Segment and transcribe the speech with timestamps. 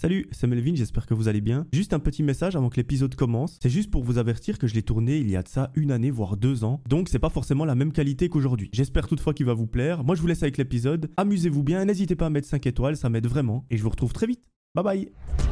[0.00, 1.66] Salut, c'est Melvin, j'espère que vous allez bien.
[1.72, 3.58] Juste un petit message avant que l'épisode commence.
[3.60, 5.90] C'est juste pour vous avertir que je l'ai tourné il y a de ça une
[5.90, 6.80] année, voire deux ans.
[6.88, 8.70] Donc c'est pas forcément la même qualité qu'aujourd'hui.
[8.72, 10.04] J'espère toutefois qu'il va vous plaire.
[10.04, 11.10] Moi je vous laisse avec l'épisode.
[11.16, 13.66] Amusez-vous bien, n'hésitez pas à mettre 5 étoiles, ça m'aide vraiment.
[13.70, 14.44] Et je vous retrouve très vite.
[14.76, 15.47] Bye bye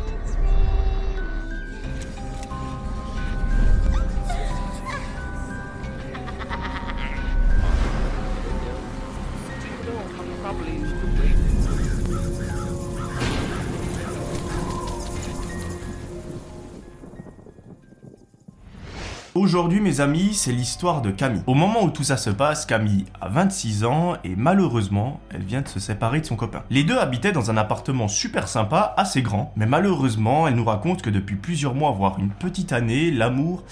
[19.37, 21.43] Aujourd'hui, mes amis, c'est l'histoire de Camille.
[21.47, 25.61] Au moment où tout ça se passe, Camille a 26 ans et malheureusement, elle vient
[25.61, 26.63] de se séparer de son copain.
[26.71, 31.03] Les deux habitaient dans un appartement super sympa, assez grand, mais malheureusement, elle nous raconte
[31.03, 33.63] que depuis plusieurs mois, voire une petite année, l'amour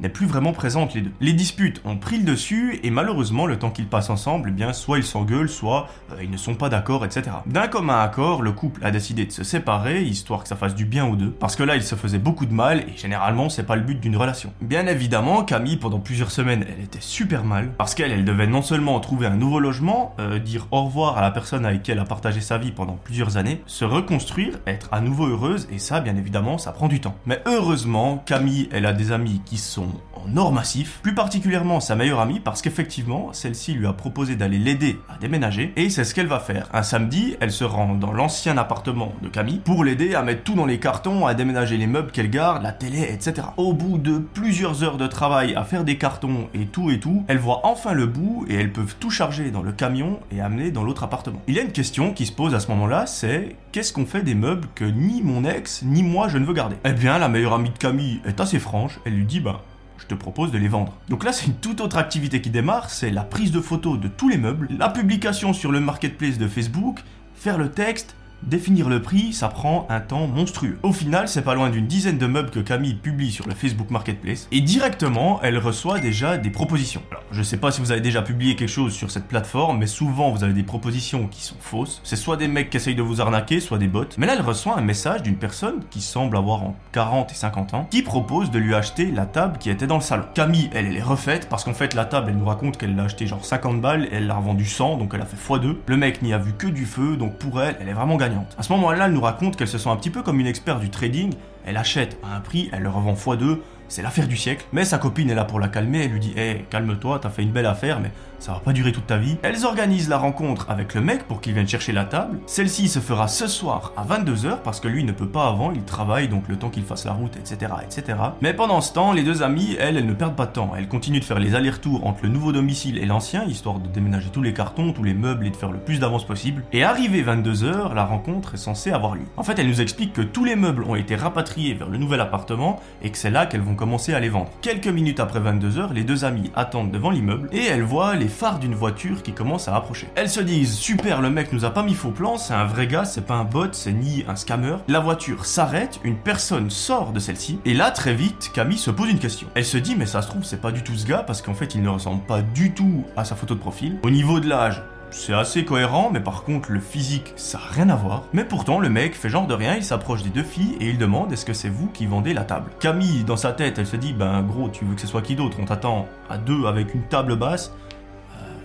[0.00, 1.10] n'est plus vraiment présente les deux.
[1.20, 4.72] Les disputes ont pris le dessus et malheureusement le temps qu'ils passent ensemble, eh bien
[4.72, 7.30] soit ils s'engueulent, soit euh, ils ne sont pas d'accord, etc.
[7.46, 10.84] D'un commun accord, le couple a décidé de se séparer, histoire que ça fasse du
[10.84, 13.64] bien aux deux, parce que là ils se faisaient beaucoup de mal et généralement c'est
[13.64, 14.52] pas le but d'une relation.
[14.60, 18.62] Bien évidemment, Camille pendant plusieurs semaines elle était super mal, parce qu'elle elle devait non
[18.62, 21.98] seulement trouver un nouveau logement, euh, dire au revoir à la personne avec qui elle
[21.98, 26.00] a partagé sa vie pendant plusieurs années, se reconstruire, être à nouveau heureuse et ça
[26.00, 27.16] bien évidemment ça prend du temps.
[27.26, 31.96] Mais heureusement Camille elle a des amis qui sont en or massif, plus particulièrement sa
[31.96, 36.14] meilleure amie parce qu'effectivement, celle-ci lui a proposé d'aller l'aider à déménager et c'est ce
[36.14, 36.68] qu'elle va faire.
[36.72, 40.54] Un samedi, elle se rend dans l'ancien appartement de Camille pour l'aider à mettre tout
[40.54, 43.48] dans les cartons, à déménager les meubles qu'elle garde, la télé, etc.
[43.56, 47.24] Au bout de plusieurs heures de travail à faire des cartons et tout et tout,
[47.28, 50.70] elle voit enfin le bout et elles peuvent tout charger dans le camion et amener
[50.70, 51.40] dans l'autre appartement.
[51.46, 54.22] Il y a une question qui se pose à ce moment-là, c'est qu'est-ce qu'on fait
[54.22, 56.76] des meubles que ni mon ex ni moi je ne veux garder?
[56.84, 59.62] Eh bien, la meilleure amie de Camille est assez franche, elle lui dit bah
[59.98, 60.96] je te propose de les vendre.
[61.08, 64.08] Donc là, c'est une toute autre activité qui démarre, c'est la prise de photos de
[64.08, 67.00] tous les meubles, la publication sur le marketplace de Facebook,
[67.34, 70.78] faire le texte, Définir le prix, ça prend un temps monstrueux.
[70.82, 73.90] Au final, c'est pas loin d'une dizaine de meubles que Camille publie sur le Facebook
[73.90, 77.02] Marketplace, et directement, elle reçoit déjà des propositions.
[77.10, 79.86] Alors, je sais pas si vous avez déjà publié quelque chose sur cette plateforme, mais
[79.86, 82.00] souvent vous avez des propositions qui sont fausses.
[82.04, 84.04] C'est soit des mecs qui essayent de vous arnaquer, soit des bots.
[84.16, 87.74] Mais là, elle reçoit un message d'une personne qui semble avoir en 40 et 50
[87.74, 90.24] ans, qui propose de lui acheter la table qui était dans le salon.
[90.34, 93.04] Camille, elle, elle est refaite, parce qu'en fait, la table, elle nous raconte qu'elle l'a
[93.04, 95.76] acheté genre 50 balles, et elle l'a revendu 100, donc elle a fait x2.
[95.86, 98.16] Le mec n'y a vu que du feu, donc pour elle, elle est vraiment
[98.58, 100.80] À ce moment-là, elle nous raconte qu'elle se sent un petit peu comme une experte
[100.80, 101.34] du trading.
[101.64, 103.58] Elle achète à un prix, elle le revend x2,
[103.88, 104.66] c'est l'affaire du siècle.
[104.72, 107.42] Mais sa copine est là pour la calmer, elle lui dit Hé, calme-toi, t'as fait
[107.42, 109.36] une belle affaire, mais ça va pas durer toute ta vie.
[109.42, 112.38] Elles organisent la rencontre avec le mec pour qu'il vienne chercher la table.
[112.46, 115.82] Celle-ci se fera ce soir à 22h parce que lui ne peut pas avant, il
[115.82, 118.18] travaille donc le temps qu'il fasse la route, etc., etc.
[118.40, 120.72] Mais pendant ce temps, les deux amies, elles, elles ne perdent pas de temps.
[120.76, 124.28] Elles continuent de faire les allers-retours entre le nouveau domicile et l'ancien, histoire de déménager
[124.30, 126.62] tous les cartons, tous les meubles et de faire le plus d'avance possible.
[126.72, 129.24] Et arrivé 22h, la rencontre est censée avoir lieu.
[129.36, 132.20] En fait, elle nous explique que tous les meubles ont été rapatriés vers le nouvel
[132.20, 134.50] appartement et que c'est là qu'elles vont commencer à les vendre.
[134.60, 138.58] Quelques minutes après 22h, les deux amies attendent devant l'immeuble et elles voient les phares
[138.58, 140.08] d'une voiture qui commence à approcher.
[140.16, 142.86] Elles se disent super, le mec nous a pas mis faux plan, c'est un vrai
[142.86, 144.76] gars, c'est pas un bot, c'est ni un scammer.
[144.88, 149.08] La voiture s'arrête, une personne sort de celle-ci et là très vite, Camille se pose
[149.08, 149.48] une question.
[149.54, 151.54] Elle se dit mais ça se trouve c'est pas du tout ce gars parce qu'en
[151.54, 153.98] fait il ne ressemble pas du tout à sa photo de profil.
[154.02, 157.88] Au niveau de l'âge, c'est assez cohérent, mais par contre, le physique, ça a rien
[157.88, 158.24] à voir.
[158.32, 160.98] Mais pourtant, le mec fait genre de rien, il s'approche des deux filles et il
[160.98, 162.70] demande est-ce que c'est vous qui vendez la table?
[162.80, 165.34] Camille, dans sa tête, elle se dit ben gros, tu veux que ce soit qui
[165.34, 165.56] d'autre?
[165.60, 167.72] On t'attend à deux avec une table basse?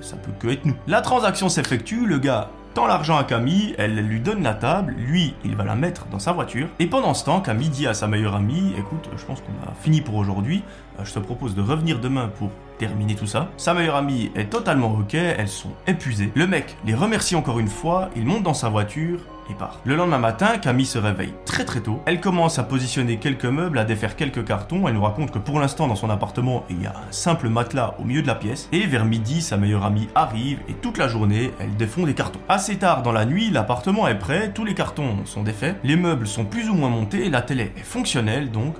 [0.01, 0.75] Ça peut que être nous.
[0.85, 5.35] La transaction s'effectue, le gars tend l'argent à Camille, elle lui donne la table, lui,
[5.45, 6.67] il va la mettre dans sa voiture.
[6.79, 9.73] Et pendant ce temps, Camille dit à sa meilleure amie, écoute, je pense qu'on a
[9.81, 10.63] fini pour aujourd'hui,
[10.99, 13.49] euh, je te propose de revenir demain pour terminer tout ça.
[13.57, 16.31] Sa meilleure amie est totalement ok, elles sont épuisées.
[16.35, 19.19] Le mec les remercie encore une fois, il monte dans sa voiture
[19.85, 22.01] Le lendemain matin, Camille se réveille très très tôt.
[22.05, 24.87] Elle commence à positionner quelques meubles, à défaire quelques cartons.
[24.87, 27.95] Elle nous raconte que pour l'instant dans son appartement, il y a un simple matelas
[27.99, 28.69] au milieu de la pièce.
[28.71, 32.39] Et vers midi, sa meilleure amie arrive et toute la journée, elle défend des cartons.
[32.49, 36.27] Assez tard dans la nuit, l'appartement est prêt, tous les cartons sont défaits, les meubles
[36.27, 38.75] sont plus ou moins montés, la télé est fonctionnelle donc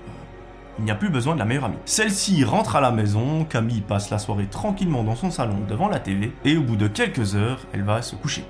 [0.80, 1.77] il n'y a plus besoin de la meilleure amie.
[1.86, 6.00] Celle-ci rentre à la maison, Camille passe la soirée tranquillement dans son salon devant la
[6.00, 8.44] TV, et au bout de quelques heures, elle va se coucher.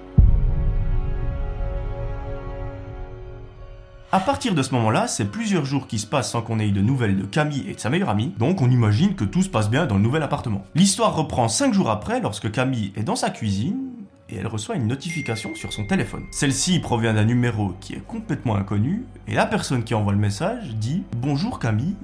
[4.13, 6.81] À partir de ce moment-là, c'est plusieurs jours qui se passent sans qu'on ait de
[6.81, 9.71] nouvelles de Camille et de sa meilleure amie, donc on imagine que tout se passe
[9.71, 10.63] bien dans le nouvel appartement.
[10.75, 13.89] L'histoire reprend 5 jours après lorsque Camille est dans sa cuisine
[14.29, 16.25] et elle reçoit une notification sur son téléphone.
[16.29, 20.75] Celle-ci provient d'un numéro qui est complètement inconnu et la personne qui envoie le message
[20.75, 21.95] dit Bonjour Camille,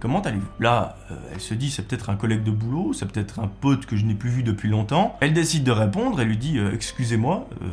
[0.00, 0.48] comment allez-vous?
[0.58, 3.86] Là, euh, elle se dit c'est peut-être un collègue de boulot, c'est peut-être un pote
[3.86, 5.16] que je n'ai plus vu depuis longtemps.
[5.20, 7.66] Elle décide de répondre et lui dit euh, Excusez-moi, euh,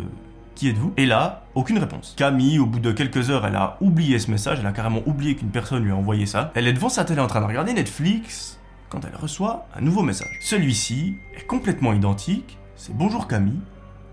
[0.60, 0.92] qui êtes-vous?
[0.98, 2.14] Et là, aucune réponse.
[2.18, 5.34] Camille, au bout de quelques heures, elle a oublié ce message, elle a carrément oublié
[5.38, 6.52] qu'une personne lui a envoyé ça.
[6.54, 8.60] Elle est devant sa télé en train de regarder Netflix
[8.90, 10.38] quand elle reçoit un nouveau message.
[10.42, 13.62] Celui-ci est complètement identique, c'est Bonjour Camille,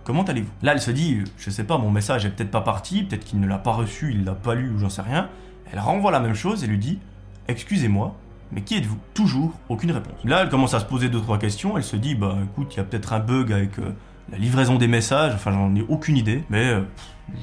[0.04, 0.52] comment allez-vous?
[0.62, 3.40] Là, elle se dit, je sais pas, mon message est peut-être pas parti, peut-être qu'il
[3.40, 5.28] ne l'a pas reçu, il l'a pas lu ou j'en sais rien.
[5.72, 7.00] Elle renvoie la même chose et lui dit,
[7.48, 8.14] excusez-moi,
[8.52, 8.98] mais qui êtes-vous?
[9.14, 10.14] Toujours aucune réponse.
[10.22, 11.76] Là, elle commence à se poser deux trois questions.
[11.76, 13.90] Elle se dit, bah écoute, il y a peut-être un bug avec euh,
[14.30, 15.32] la livraison des messages.
[15.34, 16.82] Enfin, j'en ai aucune idée, mais euh,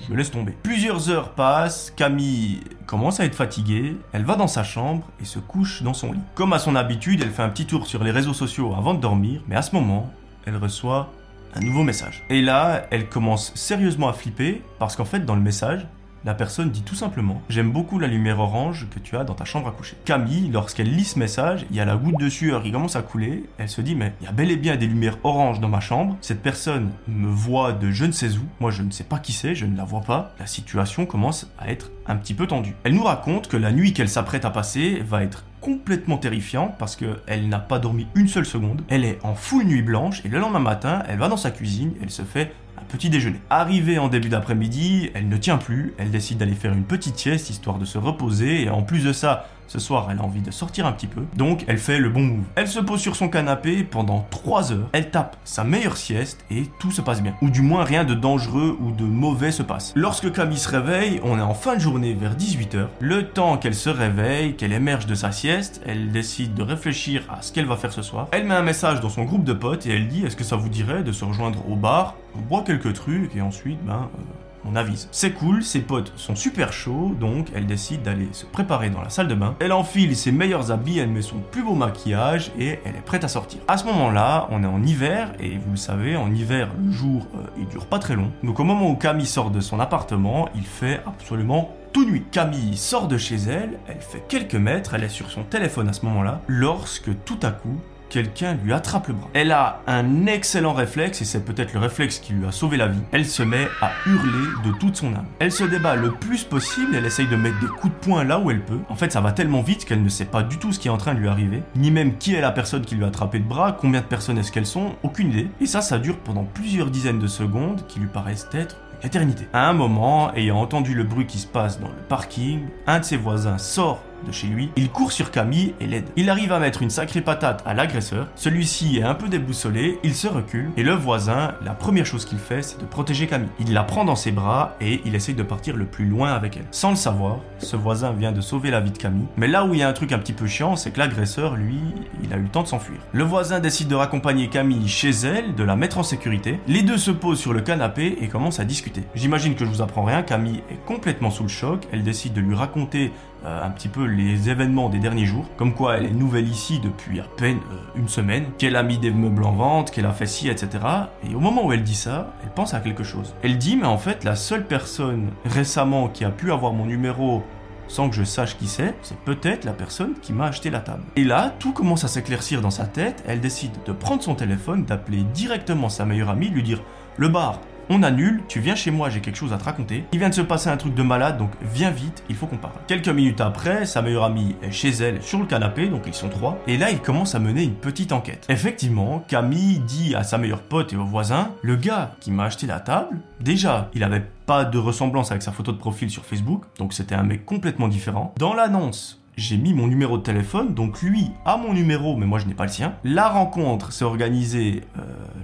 [0.10, 0.54] je laisse tomber.
[0.64, 1.92] Plusieurs heures passent.
[1.96, 3.98] Camille commence à être fatiguée.
[4.12, 6.22] Elle va dans sa chambre et se couche dans son lit.
[6.36, 9.00] Comme à son habitude, elle fait un petit tour sur les réseaux sociaux avant de
[9.00, 9.42] dormir.
[9.48, 10.12] Mais à ce moment,
[10.46, 11.12] elle reçoit
[11.56, 12.24] un nouveau message.
[12.30, 15.86] Et là, elle commence sérieusement à flipper parce qu'en fait, dans le message,
[16.26, 19.46] la personne dit tout simplement J'aime beaucoup la lumière orange que tu as dans ta
[19.46, 19.98] chambre à coucher.
[20.06, 23.02] Camille, lorsqu'elle lit ce message, il y a la goutte de sueur qui commence à
[23.02, 23.44] couler.
[23.58, 25.80] Elle se dit Mais il y a bel et bien des lumières oranges dans ma
[25.80, 26.18] chambre.
[26.22, 28.44] Cette personne me voit de je ne sais où.
[28.60, 30.34] Moi, je ne sais pas qui c'est, je ne la vois pas.
[30.40, 32.76] La situation commence à être un petit peu tendue.
[32.84, 36.98] Elle nous raconte que la nuit qu'elle s'apprête à passer va être complètement terrifiante parce
[36.98, 38.82] qu'elle n'a pas dormi une seule seconde.
[38.90, 41.94] Elle est en full nuit blanche et le lendemain matin, elle va dans sa cuisine,
[42.02, 42.54] elle se fait
[42.88, 43.40] petit déjeuner.
[43.50, 47.50] Arrivée en début d'après-midi, elle ne tient plus, elle décide d'aller faire une petite sieste
[47.50, 50.52] histoire de se reposer et en plus de ça, ce soir, elle a envie de
[50.52, 52.46] sortir un petit peu, donc elle fait le bon move.
[52.56, 56.64] Elle se pose sur son canapé pendant 3 heures, elle tape sa meilleure sieste et
[56.80, 57.34] tout se passe bien.
[57.42, 59.94] Ou du moins rien de dangereux ou de mauvais se passe.
[59.96, 62.88] Lorsque Camille se réveille, on est en fin de journée vers 18h.
[63.00, 67.42] Le temps qu'elle se réveille, qu'elle émerge de sa sieste, elle décide de réfléchir à
[67.42, 68.28] ce qu'elle va faire ce soir.
[68.32, 70.56] Elle met un message dans son groupe de potes et elle dit est-ce que ça
[70.56, 74.10] vous dirait de se rejoindre au bar, on boit quelques trucs et ensuite, ben...
[74.18, 75.08] Euh, on avise.
[75.12, 79.10] C'est cool, ses potes sont super chauds, donc elle décide d'aller se préparer dans la
[79.10, 79.56] salle de bain.
[79.60, 83.24] Elle enfile ses meilleurs habits, elle met son plus beau maquillage et elle est prête
[83.24, 83.60] à sortir.
[83.68, 87.28] À ce moment-là, on est en hiver et vous le savez, en hiver, le jour,
[87.36, 88.32] euh, il dure pas très long.
[88.44, 92.24] Donc au moment où Camille sort de son appartement, il fait absolument tout nuit.
[92.32, 95.94] Camille sort de chez elle, elle fait quelques mètres, elle est sur son téléphone à
[95.94, 97.80] ce moment-là, lorsque tout à coup,
[98.14, 99.28] quelqu'un lui attrape le bras.
[99.34, 102.88] Elle a un excellent réflexe, et c'est peut-être le réflexe qui lui a sauvé la
[102.88, 103.02] vie.
[103.12, 105.26] Elle se met à hurler de toute son âme.
[105.40, 108.38] Elle se débat le plus possible, elle essaye de mettre des coups de poing là
[108.38, 108.78] où elle peut.
[108.90, 110.92] En fait, ça va tellement vite qu'elle ne sait pas du tout ce qui est
[110.92, 113.40] en train de lui arriver, ni même qui est la personne qui lui a attrapé
[113.40, 115.48] le bras, combien de personnes est-ce qu'elles sont, aucune idée.
[115.60, 119.48] Et ça, ça dure pendant plusieurs dizaines de secondes qui lui paraissent être une éternité.
[119.54, 123.06] À un moment, ayant entendu le bruit qui se passe dans le parking, un de
[123.06, 126.10] ses voisins sort de chez lui, il court sur Camille et l'aide.
[126.16, 130.16] Il arrive à mettre une sacrée patate à l'agresseur, celui-ci est un peu déboussolé, il
[130.16, 133.50] se recule, et le voisin, la première chose qu'il fait, c'est de protéger Camille.
[133.60, 136.58] Il la prend dans ses bras et il essaye de partir le plus loin avec
[136.58, 136.66] elle.
[136.72, 139.74] Sans le savoir, ce voisin vient de sauver la vie de Camille, mais là où
[139.74, 141.80] il y a un truc un petit peu chiant, c'est que l'agresseur, lui,
[142.24, 142.98] il a eu le temps de s'enfuir.
[143.12, 146.60] Le voisin décide de raccompagner Camille chez elle, de la mettre en sécurité.
[146.68, 149.04] Les deux se posent sur le canapé et commencent à discuter.
[149.16, 152.42] J'imagine que je vous apprends rien, Camille est complètement sous le choc, elle décide de
[152.42, 153.12] lui raconter
[153.46, 157.20] un petit peu les événements des derniers jours, comme quoi elle est nouvelle ici depuis
[157.20, 160.26] à peine euh, une semaine, qu'elle a mis des meubles en vente, qu'elle a fait
[160.26, 160.84] ci, etc.
[161.30, 163.34] Et au moment où elle dit ça, elle pense à quelque chose.
[163.44, 167.44] Elle dit, mais en fait, la seule personne récemment qui a pu avoir mon numéro
[167.88, 171.04] sans que je sache qui c'est, c'est peut-être la personne qui m'a acheté la table.
[171.16, 174.86] Et là, tout commence à s'éclaircir dans sa tête, elle décide de prendre son téléphone,
[174.86, 176.82] d'appeler directement sa meilleure amie, lui dire
[177.18, 180.06] Le bar, on annule, tu viens chez moi, j'ai quelque chose à te raconter.
[180.12, 182.58] Il vient de se passer un truc de malade, donc viens vite, il faut qu'on
[182.58, 182.74] parle.
[182.88, 186.30] Quelques minutes après, sa meilleure amie est chez elle sur le canapé, donc ils sont
[186.30, 188.46] trois, et là il commence à mener une petite enquête.
[188.50, 192.68] Effectivement, Camille dit à sa meilleure pote et au voisin, le gars qui m'a acheté
[192.68, 196.64] la table, déjà, il avait pas de ressemblance avec sa photo de profil sur Facebook,
[196.78, 198.34] donc c'était un mec complètement différent.
[198.38, 202.40] Dans l'annonce, j'ai mis mon numéro de téléphone, donc lui a mon numéro, mais moi
[202.40, 202.96] je n'ai pas le sien.
[203.04, 205.02] La rencontre s'est organisée euh,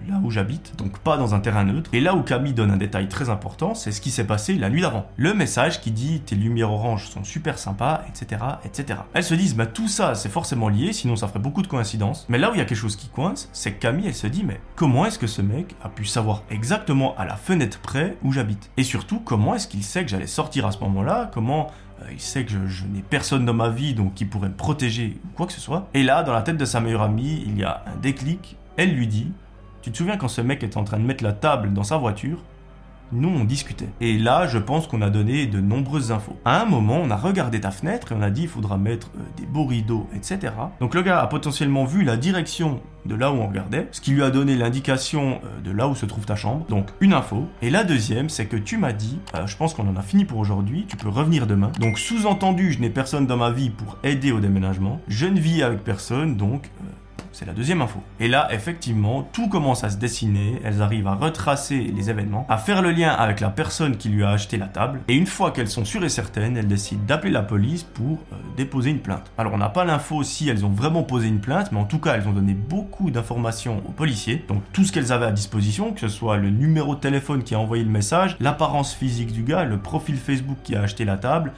[0.07, 1.89] là où j'habite, donc pas dans un terrain neutre.
[1.93, 4.69] Et là où Camille donne un détail très important, c'est ce qui s'est passé la
[4.69, 5.07] nuit d'avant.
[5.17, 8.99] Le message qui dit tes lumières oranges sont super sympas, etc., etc.
[9.13, 12.25] Elles se disent, bah tout ça c'est forcément lié, sinon ça ferait beaucoup de coïncidences.
[12.29, 14.27] Mais là où il y a quelque chose qui coince, c'est que Camille elle se
[14.27, 18.17] dit, mais comment est-ce que ce mec a pu savoir exactement à la fenêtre près
[18.23, 18.69] où j'habite?
[18.77, 21.29] Et surtout, comment est-ce qu'il sait que j'allais sortir à ce moment-là?
[21.33, 21.71] Comment
[22.11, 25.27] il sait que je, n'ai personne dans ma vie donc qui pourrait me protéger ou
[25.35, 25.87] quoi que ce soit.
[25.93, 28.57] Et là, dans la tête de sa meilleure amie, il y a un déclic.
[28.77, 29.31] Elle lui dit
[29.81, 31.97] Tu te souviens quand ce mec était en train de mettre la table dans sa
[31.97, 32.43] voiture?
[33.11, 33.89] Nous, on discutait.
[34.01, 36.35] Et là, je pense qu'on a donné de nombreuses infos.
[36.45, 39.09] À un moment, on a regardé ta fenêtre et on a dit il faudra mettre
[39.15, 40.53] euh, des beaux rideaux, etc.
[40.79, 44.11] Donc le gars a potentiellement vu la direction de là où on regardait, ce qui
[44.11, 46.65] lui a donné l'indication euh, de là où se trouve ta chambre.
[46.67, 47.47] Donc une info.
[47.61, 50.25] Et la deuxième, c'est que tu m'as dit, euh, je pense qu'on en a fini
[50.25, 51.71] pour aujourd'hui, tu peux revenir demain.
[51.79, 54.99] Donc sous-entendu, je n'ai personne dans ma vie pour aider au déménagement.
[55.07, 56.69] Je ne vis avec personne, donc
[57.31, 58.01] c'est la deuxième info.
[58.19, 62.57] Et là, effectivement, tout commence à se dessiner, elles arrivent à retracer les événements, à
[62.57, 65.51] faire le lien avec la personne qui lui a acheté la table, et une fois
[65.51, 69.31] qu'elles sont sûres et certaines, elles décident d'appeler la police pour euh, déposer une plainte.
[69.37, 71.99] Alors on n'a pas l'info si elles ont vraiment posé une plainte, mais en tout
[71.99, 75.93] cas elles ont donné beaucoup d'informations aux policiers, donc tout ce qu'elles avaient à disposition,
[75.93, 79.43] que ce soit le numéro de téléphone qui a envoyé le message, l'apparence physique du
[79.43, 81.53] gars, le profil Facebook qui a acheté la table,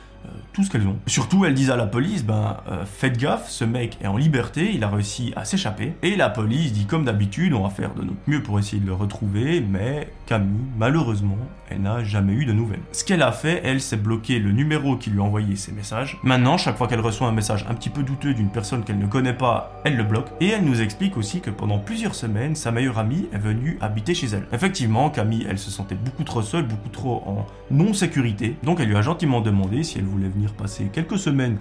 [0.53, 0.97] tout ce qu'elles ont.
[1.07, 4.71] Surtout, elles disent à la police, ben euh, faites gaffe, ce mec est en liberté,
[4.73, 5.93] il a réussi à s'échapper.
[6.03, 8.87] Et la police dit comme d'habitude, on va faire de notre mieux pour essayer de
[8.87, 11.37] le retrouver, mais Camille, malheureusement,
[11.69, 12.81] elle n'a jamais eu de nouvelles.
[12.91, 16.17] Ce qu'elle a fait, elle, c'est bloquer le numéro qui lui a envoyé ses messages.
[16.23, 19.07] Maintenant, chaque fois qu'elle reçoit un message un petit peu douteux d'une personne qu'elle ne
[19.07, 20.27] connaît pas, elle le bloque.
[20.41, 24.13] Et elle nous explique aussi que pendant plusieurs semaines, sa meilleure amie est venue habiter
[24.13, 24.47] chez elle.
[24.51, 28.55] Effectivement, Camille, elle se sentait beaucoup trop seule, beaucoup trop en non-sécurité.
[28.63, 31.57] Donc elle lui a gentiment demandé si elle voulait venir passer quelques semaines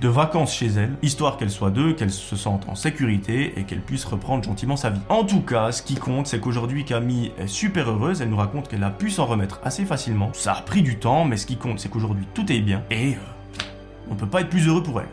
[0.00, 3.80] de vacances chez elle, histoire qu'elle soit deux, qu'elle se sente en sécurité et qu'elle
[3.80, 5.00] puisse reprendre gentiment sa vie.
[5.08, 8.68] En tout cas, ce qui compte, c'est qu'aujourd'hui Camille est super heureuse, elle nous raconte
[8.68, 10.30] qu'elle a pu s'en remettre assez facilement.
[10.34, 13.14] Ça a pris du temps, mais ce qui compte, c'est qu'aujourd'hui tout est bien et
[13.14, 13.16] euh,
[14.10, 15.06] on peut pas être plus heureux pour elle.